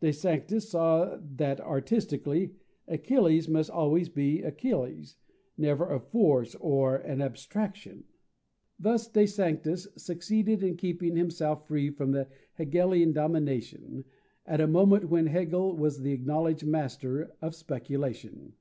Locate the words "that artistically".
1.20-2.54